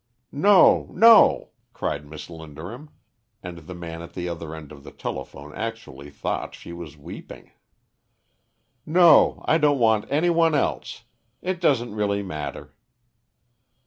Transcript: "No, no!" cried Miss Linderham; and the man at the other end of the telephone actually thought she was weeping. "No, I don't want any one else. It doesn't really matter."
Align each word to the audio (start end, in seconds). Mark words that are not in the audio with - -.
"No, 0.31 0.89
no!" 0.95 1.51
cried 1.73 2.07
Miss 2.07 2.27
Linderham; 2.27 2.89
and 3.43 3.59
the 3.59 3.75
man 3.75 4.01
at 4.01 4.13
the 4.15 4.27
other 4.27 4.55
end 4.55 4.71
of 4.71 4.83
the 4.83 4.89
telephone 4.89 5.53
actually 5.53 6.09
thought 6.09 6.55
she 6.55 6.73
was 6.73 6.97
weeping. 6.97 7.51
"No, 8.83 9.43
I 9.45 9.59
don't 9.59 9.77
want 9.77 10.11
any 10.11 10.31
one 10.31 10.55
else. 10.55 11.03
It 11.43 11.61
doesn't 11.61 11.93
really 11.93 12.23
matter." 12.23 12.73